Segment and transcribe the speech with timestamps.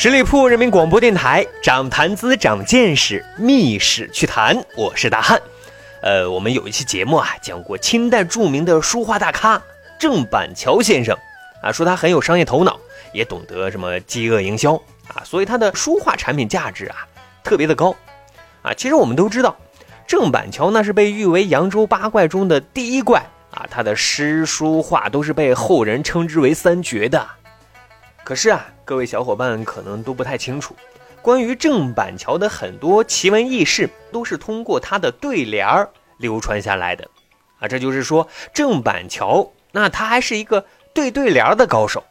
[0.00, 4.56] 十里铺人民广播电台，长谈资，长见识，密史趣谈。
[4.76, 5.42] 我是大汉。
[6.02, 9.60] 呃，我们有一期节目啊，讲过清代著名的书画大咖
[9.98, 11.18] 郑板桥先生
[11.60, 12.78] 啊，说他很有商业头脑，
[13.12, 14.74] 也懂得什么饥饿营销
[15.08, 17.04] 啊，所以他的书画产品价值啊
[17.42, 17.92] 特别的高
[18.62, 18.72] 啊。
[18.74, 19.56] 其实我们都知道，
[20.06, 27.26] 郑板桥那是被誉为扬州八怪中的第一怪啊，他的诗书画都是被后人称之为三绝的。
[28.28, 30.76] 可是啊，各位小伙伴可能都不太清楚，
[31.22, 37.08] 关于郑板桥的很多奇闻异事，都是通过他的对联儿流传下来的，
[37.58, 42.04] 啊，这就是说郑板桥那他还是一个对对联的高手。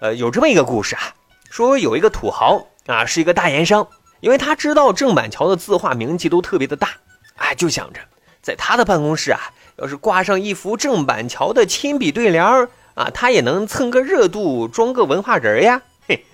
[0.00, 1.12] 呃，有这么一个故事啊，
[1.50, 3.86] 说有一个土豪啊，是一个大盐商，
[4.20, 6.88] 因为他知道郑板桥的字画名气都特别的大，
[7.36, 8.00] 啊，就想着
[8.40, 12.70] 在他的办公室啊，要是挂上一幅郑板桥的亲笔对联儿。
[12.94, 15.82] 啊，他也能蹭个热度，装个文化人呀！
[16.06, 16.24] 嘿，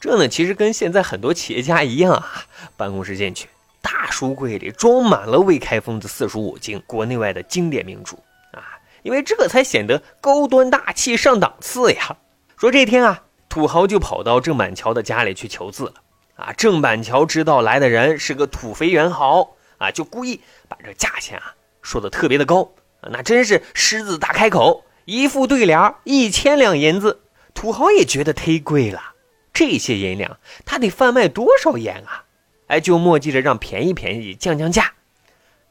[0.00, 2.44] 这呢，其实跟现在很多企业家一样啊。
[2.76, 3.48] 办公室进去，
[3.80, 8.16] 大书柜里装满了未开封的四书五经，国内外的经典名著
[8.52, 12.16] 啊，因为这才显得高端大气上档次呀。
[12.56, 15.94] 说这天啊，土豪就跑到郑板桥的家里去求字了
[16.36, 16.52] 啊。
[16.52, 24.84] 郑板桥知道来的人是个土肥圆豪啊，就故意把这价钱啊说的特别的高啊，那真是狮子大开口。
[25.04, 27.20] 一副对联一千两银子，
[27.52, 29.14] 土豪也觉得忒贵了。
[29.52, 32.24] 这些银两他得贩卖多少盐啊？
[32.66, 34.94] 哎，就磨叽着让便宜便宜，降降价。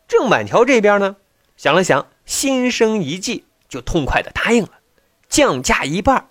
[0.07, 1.15] 郑板桥这边呢，
[1.57, 4.69] 想了想，心生一计，就痛快的答应了，
[5.27, 6.29] 降价一半。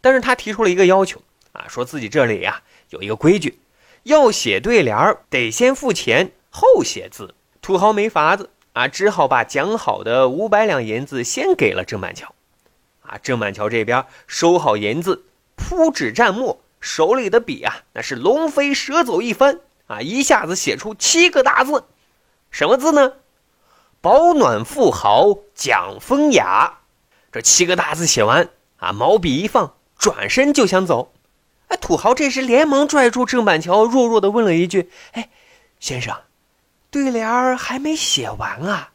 [0.00, 1.22] 但是他提出了一个要求
[1.52, 3.58] 啊，说自己这里呀有一个规矩，
[4.02, 7.34] 要写对联得先付钱后写字。
[7.62, 8.50] 土豪没法子。
[8.74, 12.34] 啊，只好把讲好的五百两银子先给了郑板桥。
[13.02, 15.24] 啊，郑板桥这边收好银子，
[15.54, 21.84] 铺纸蘸墨，手里的笔啊，那是龙飞蛇走一番啊，一下子写出七个大字，
[22.50, 23.12] 什么字呢？
[24.00, 26.80] 保暖富豪讲风雅。
[27.30, 28.48] 这七个大字写完
[28.78, 31.12] 啊，毛笔一放，转身就想走。
[31.68, 35.30] 哎，土豪这时连忙拽住郑板桥，弱弱的问了一句：“哎，
[35.78, 36.16] 先生。”
[36.94, 38.90] 对联儿还没写完啊，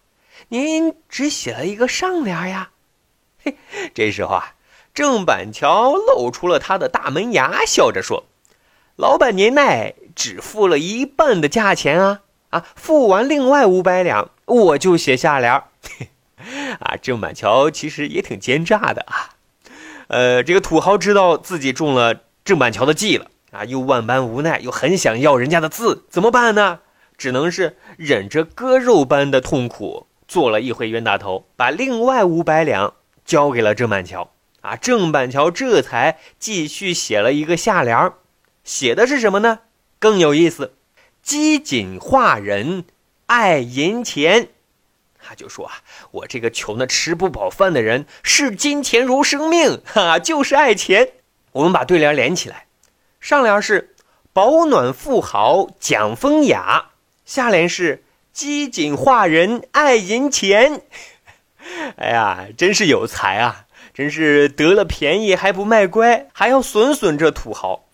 [0.48, 2.70] 您只写了一个上联呀。
[3.44, 3.58] 嘿，
[3.94, 4.54] 这时候啊，
[4.94, 8.24] 郑板桥露出了他的大门牙，笑着说
[8.96, 9.62] ：“老板您呢，
[10.16, 12.22] 只付了一半的价钱啊
[12.52, 15.52] 啊，付完另外五百两，我就写下联。”
[16.80, 19.36] 啊，郑板桥其实也挺奸诈的啊。
[20.08, 26.80] 呃，这个土豪知道自己中了郑板桥的计了啊，又万般无奈，又很想要人家的字，怎么办呢？
[27.20, 34.32] 只能是忍着割肉般的痛苦，做了一回冤大头，把另外五百两交给了郑板桥。
[34.62, 38.12] 啊，郑板桥这才继续写了一个下联
[38.64, 39.60] 写的是什么呢？
[40.00, 40.74] 更有意思，
[41.22, 42.86] 机警化人，
[43.28, 44.50] 爱银钱。
[45.22, 45.74] 他就说啊，
[46.12, 51.14] 我这个穷的吃不饱饭的人，视金钱如生命，哈，就是爱钱。
[51.52, 52.68] 我们把对联连起来，
[53.20, 53.96] 上联是
[54.32, 56.89] 保暖富豪讲风雅。
[57.30, 58.04] 下联是
[58.34, 60.82] 机警化人爱银钱，
[61.96, 63.68] 哎呀，真是有才啊！
[63.94, 67.86] 真是得了便宜还不卖乖，还要损损这土豪。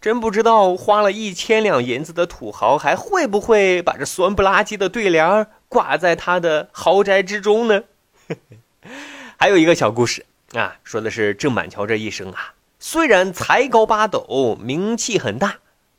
[0.00, 7.82] 真不知道花了一千两银子的土豪还会不会把这酸不拉几的对联挂在他的豪宅之中呢？
[9.36, 10.24] 还有一个小故事
[10.54, 15.56] 啊，说的是郑板桥这一生啊，虽然才高八斗，名气很大，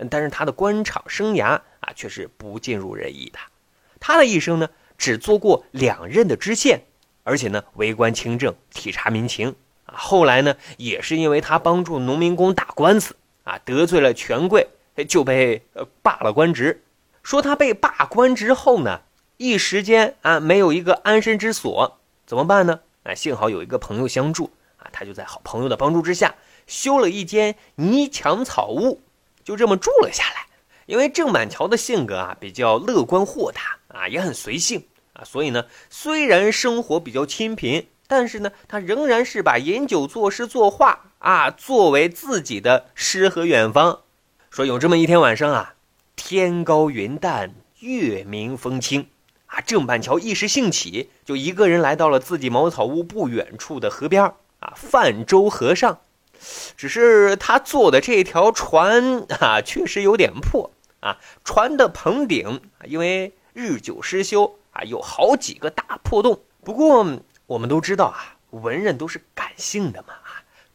[0.10, 1.62] 但是他的官场生涯。
[1.94, 3.40] 却是不尽如人意的。
[4.00, 6.82] 他的一生呢，只做过两任的知县，
[7.24, 9.56] 而且呢，为官清正，体察民情。
[9.86, 14.68] 啊，后来呢，也是因为他帮助农民工打官司，啊，得罪了权贵，
[15.08, 16.84] 就被呃罢了官职。
[17.24, 19.02] 说他被罢官之后呢，
[19.38, 22.80] 一时间啊，没有一个安身之所，怎么办呢？
[23.04, 26.36] 啊，幸好有一个朋友相助，啊，他就在好朋友的帮助之下，
[26.68, 29.02] 修了一间泥墙草屋，
[29.44, 30.48] 就这么住了下来。
[30.90, 44.00] 因为郑板桥的性格啊比较乐观豁达啊，也很随性啊，所以呢，虽然生活比较清贫，但是呢，他仍然是把饮酒作诗作画啊作为自己的诗和远方。
[44.50, 45.76] 说有这么一天晚上啊，
[46.16, 49.06] 天高云淡，月明风清。
[49.46, 54.24] 啊，郑板桥一时兴起，就一个人来到了自己茅草屋不远处的河边
[54.60, 56.00] 啊，泛舟河上。
[56.76, 61.18] 只是他坐的这条船啊，确实有点破啊。
[61.44, 66.42] 船的棚顶因为日久失修啊，有好几个大破洞。
[66.64, 67.06] 不过
[67.48, 70.14] 我们都知道啊，文人都是感性的嘛，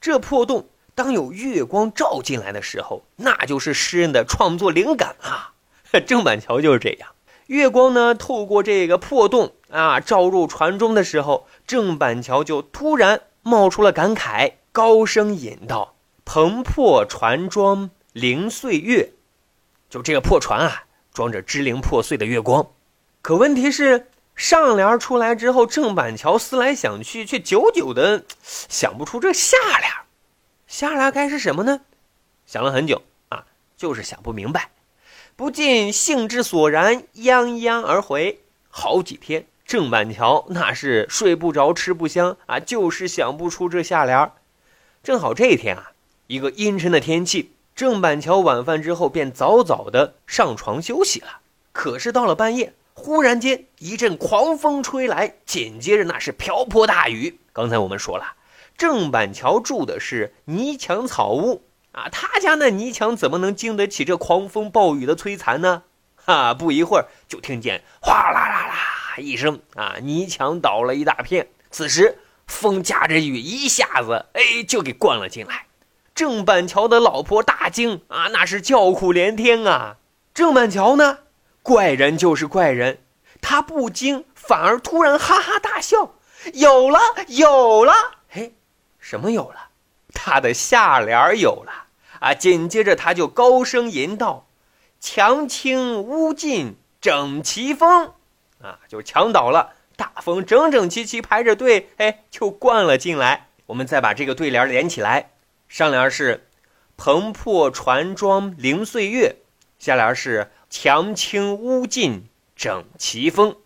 [0.00, 5.52] 这破洞当有月光照进来的时候，那就是诗人的创作灵感啊。
[6.06, 7.10] 郑板桥就是这样。
[7.46, 15.94] 月光呢，透过这个破洞啊，照入船中的时候，郑板桥就突然冒出了感慨，高声吟道
[16.24, 19.12] ：“蓬破船装零碎月。”
[19.94, 20.82] 就这个破船啊，
[21.12, 22.66] 装着支零破碎的月光。
[23.22, 29.88] 可问题是，上联出来之后，郑板桥思来想去，却久久的想不出这下联。
[30.66, 31.82] 下联该是什么呢？
[32.44, 33.44] 想了很久啊，
[33.76, 34.70] 就是想不明白。
[35.36, 38.40] 不禁兴致索然，泱泱而回。
[38.68, 44.32] 好几天，郑板桥那是睡不着，吃不香啊，就是想不出这下联。
[45.04, 45.92] 正好这一天啊，
[46.26, 51.40] 一个阴沉的天气，郑板桥晚饭之后便早早的上床休息了。
[51.72, 57.40] 可是到了半夜，忽然间一阵狂风吹来，紧接着那是瓢泼大雨。
[57.52, 58.34] 刚才我们说了，
[58.76, 61.62] 郑板桥住的是泥墙草屋。
[61.92, 65.84] 啊，他家那泥墙怎么能经得起这狂风暴雨的摧残呢？
[66.16, 71.46] 哈，不一会儿就听见哗啦啦啦一声，啊，泥墙倒了一大片。
[71.70, 72.18] 此时
[72.48, 75.66] 风夹着雨，一下子哎就给灌了进来。
[76.14, 79.96] 郑板桥的老婆大惊啊，那是叫苦连天啊。
[80.32, 81.18] 郑板桥呢，
[81.62, 83.00] 怪人就是怪人，
[83.40, 86.14] 他不惊，反而突然哈哈大笑，
[86.52, 87.92] 有了，有了，
[88.28, 88.54] 嘿，
[88.98, 89.68] 什么有了？
[90.12, 91.72] 他的下联有了。
[92.20, 92.32] 啊！
[92.32, 94.46] 紧接着他就高声吟道
[94.98, 98.12] ：“墙倾屋尽整齐风。”
[98.62, 103.48] 啊，就墙倒了，大风整整齐齐排着队，哎，就灌了进来。
[103.66, 105.32] 我们再把这个对联连起来，
[105.74, 106.46] 上联是
[106.96, 109.38] “蓬破船装零岁月”，
[109.80, 113.56] 下联是“墙倾屋尽整齐风”。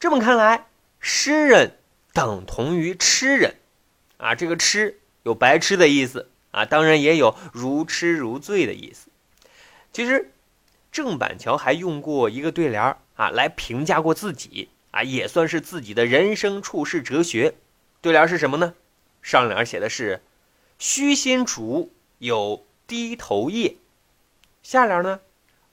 [0.00, 0.66] 这么看来，
[0.98, 1.78] 诗人
[2.12, 3.54] 等同于痴人，
[4.16, 6.28] 啊，这个“痴”有白痴的意思。
[6.50, 9.08] 啊，当然也有如痴如醉的意思。
[9.92, 10.32] 其实，
[10.90, 17.54] 郑板桥还用过一个对联啊，来评价过自己啊，也算是自己的人生处世哲学。
[18.00, 18.74] 对联是什么呢？
[19.22, 20.22] 上联写的是
[20.84, 23.76] “虚心竹有低头叶”，
[24.64, 25.20] 下联呢，“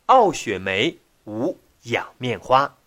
[0.06, 2.78] 傲雪梅无仰面花”。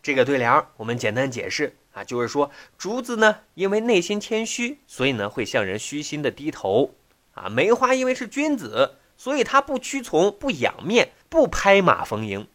[0.00, 6.94] 这个对联我们简单解释啊，就是说竹子呢，因为内心谦虚，所以呢会向人虚心的低头。
[7.32, 12.46] 啊，梅花因为是君子，所以他不屈从，不仰面，不拍马逢迎，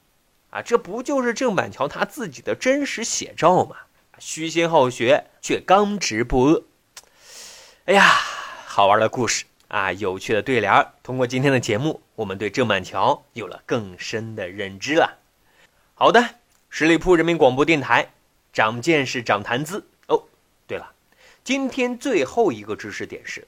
[0.49, 3.75] 啊，这不就是郑板桥他自己的真实写照吗？
[4.17, 6.63] 虚心好学，却刚直不阿。
[7.83, 8.07] 哎呀，
[8.71, 15.17] 好玩的故事啊，有趣的对联通过今天的节目，我们对郑板桥有了更深的认知了。
[15.95, 16.35] 好的，
[16.69, 18.13] 十里铺人民广播电台，
[18.53, 19.83] 长见识，长谈资。
[20.07, 20.23] 哦，
[20.67, 20.93] 对了，
[21.43, 23.47] 今天最后一个知识点是。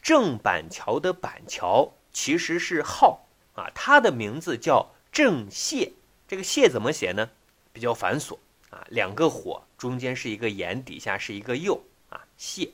[0.00, 3.26] 郑板桥的板桥其实是号
[3.56, 5.90] 啊，它的名字叫郑燮。
[6.28, 7.28] 这个燮怎么写呢？
[7.72, 8.38] 比较繁琐
[8.70, 12.70] 啊，两个火中间是一个言，底下是一个右啊，燮。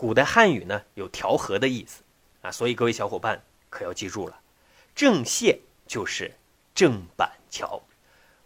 [0.00, 2.02] 古代汉语呢有调和的意思
[2.40, 4.40] 啊，所以各位小伙伴可要记住了，
[4.94, 6.32] 郑燮就是
[6.74, 7.82] 郑板桥。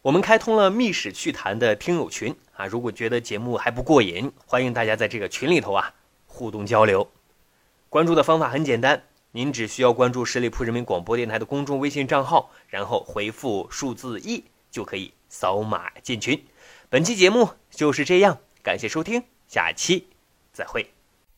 [0.03, 5.95] 我们开通了密史趣谈的听友群啊，如果觉得节目还不过瘾，欢迎大家在这个群里头啊
[6.27, 7.09] 互动交流。
[7.89, 14.43] 关注的方法很简单，您只需要关注十里铺人民广播电台的公众微信账号，然后回复数字一
[14.73, 16.45] 就可以扫码进群。
[16.91, 20.09] 本期节目就是这样，感谢收听，下期
[20.53, 20.94] 再会。